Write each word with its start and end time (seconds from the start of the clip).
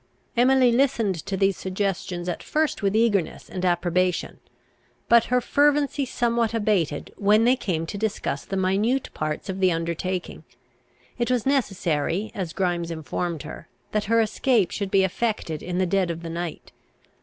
Emily 0.35 0.71
listened 0.71 1.13
to 1.27 1.37
these 1.37 1.55
suggestions 1.55 2.27
at 2.27 2.41
first 2.41 2.81
with 2.81 2.95
eagerness 2.95 3.47
and 3.47 3.63
approbation. 3.63 4.39
But 5.07 5.25
her 5.25 5.39
fervency 5.39 6.05
somewhat 6.05 6.55
abated, 6.55 7.13
when 7.17 7.43
they 7.43 7.55
came 7.55 7.85
to 7.85 7.99
discuss 7.99 8.43
the 8.43 8.57
minute 8.57 9.11
parts 9.13 9.47
of 9.47 9.59
the 9.59 9.71
undertaking. 9.71 10.43
It 11.19 11.29
was 11.29 11.45
necessary, 11.45 12.31
as 12.33 12.51
Grimes 12.51 12.89
informed 12.89 13.43
her, 13.43 13.67
that 13.91 14.05
her 14.05 14.19
escape 14.21 14.71
should 14.71 14.89
be 14.89 15.03
effected 15.03 15.61
in 15.61 15.77
the 15.77 15.85
dead 15.85 16.09
of 16.09 16.23
the 16.23 16.31
night. 16.31 16.71